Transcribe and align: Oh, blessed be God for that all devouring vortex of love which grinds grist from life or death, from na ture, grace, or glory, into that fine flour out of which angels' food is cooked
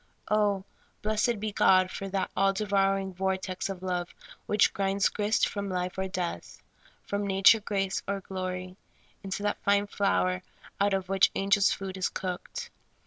Oh, 0.31 0.63
blessed 1.03 1.39
be 1.39 1.51
God 1.51 1.91
for 1.91 2.09
that 2.09 2.31
all 2.35 2.53
devouring 2.53 3.13
vortex 3.13 3.69
of 3.69 3.83
love 3.83 4.15
which 4.47 4.73
grinds 4.73 5.09
grist 5.09 5.47
from 5.47 5.69
life 5.69 5.95
or 5.95 6.07
death, 6.07 6.59
from 7.03 7.27
na 7.27 7.41
ture, 7.45 7.61
grace, 7.61 8.01
or 8.07 8.19
glory, 8.21 8.77
into 9.23 9.43
that 9.43 9.61
fine 9.61 9.85
flour 9.85 10.41
out 10.79 10.95
of 10.95 11.07
which 11.07 11.29
angels' 11.35 11.71
food 11.71 11.97
is 11.97 12.09
cooked 12.09 12.71